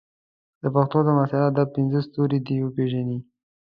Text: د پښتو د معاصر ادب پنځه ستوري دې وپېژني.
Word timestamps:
د 0.61 0.63
پښتو 0.75 0.97
د 1.03 1.07
معاصر 1.17 1.41
ادب 1.51 1.67
پنځه 1.75 1.99
ستوري 2.07 2.39
دې 2.45 2.55
وپېژني. 2.61 3.19